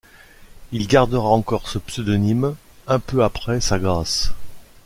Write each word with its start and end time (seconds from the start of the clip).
Il 0.71 0.87
gardera 0.87 1.29
encore 1.29 1.69
ce 1.69 1.77
pseudonyme 1.77 2.55
un 2.87 2.97
peu 2.99 3.23
après 3.23 3.61
sa 3.61 3.77
grâce. 3.77 4.31